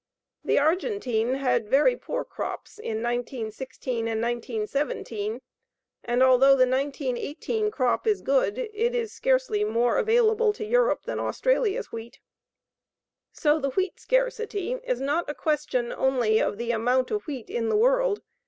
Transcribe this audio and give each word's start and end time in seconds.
The 0.43 0.57
Argentine 0.57 1.35
had 1.35 1.69
very 1.69 1.95
poor 1.95 2.25
crops 2.25 2.79
in 2.79 3.03
1916 3.03 4.07
and 4.07 4.19
1917, 4.19 5.41
and 6.03 6.23
although 6.23 6.55
the 6.55 6.65
1918 6.65 7.69
crop 7.69 8.07
is 8.07 8.23
good, 8.23 8.57
it 8.57 8.95
is 8.95 9.13
scarcely 9.13 9.63
more 9.63 9.99
available 9.99 10.53
to 10.53 10.65
Europe 10.65 11.03
than 11.03 11.19
Australia's 11.19 11.91
wheat. 11.91 12.19
SO 13.31 13.59
THE 13.59 13.69
WHEAT 13.69 13.99
SCARCITY 13.99 14.79
IS 14.83 14.99
NOT 14.99 15.29
A 15.29 15.35
QUESTION 15.35 15.91
ONLY 15.91 16.39
OF 16.41 16.57
THE 16.57 16.71
AMOUNT 16.71 17.11
OF 17.11 17.21
WHEAT 17.27 17.51
IN 17.51 17.69
THE 17.69 17.77
WORLD. 17.77 18.23